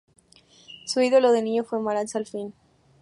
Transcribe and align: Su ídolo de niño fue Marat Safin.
Su 0.87 1.01
ídolo 1.01 1.31
de 1.31 1.43
niño 1.43 1.63
fue 1.63 1.79
Marat 1.79 2.07
Safin. 2.07 2.55